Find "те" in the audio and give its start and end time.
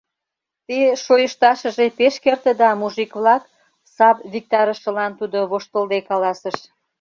0.67-0.79